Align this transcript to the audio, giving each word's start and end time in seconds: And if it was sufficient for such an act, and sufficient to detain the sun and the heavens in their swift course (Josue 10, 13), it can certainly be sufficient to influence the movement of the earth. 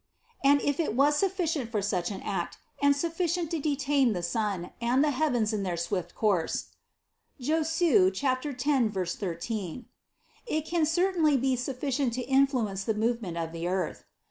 And 0.43 0.61
if 0.63 0.79
it 0.79 0.95
was 0.95 1.15
sufficient 1.15 1.69
for 1.71 1.79
such 1.83 2.09
an 2.09 2.23
act, 2.23 2.57
and 2.81 2.95
sufficient 2.95 3.51
to 3.51 3.59
detain 3.59 4.13
the 4.13 4.23
sun 4.23 4.71
and 4.81 5.03
the 5.03 5.11
heavens 5.11 5.53
in 5.53 5.61
their 5.61 5.77
swift 5.77 6.15
course 6.15 6.69
(Josue 7.39 8.09
10, 8.09 8.91
13), 8.91 9.85
it 10.47 10.65
can 10.65 10.87
certainly 10.87 11.37
be 11.37 11.55
sufficient 11.55 12.13
to 12.13 12.23
influence 12.23 12.83
the 12.83 12.95
movement 12.95 13.37
of 13.37 13.51
the 13.51 13.67
earth. 13.67 14.05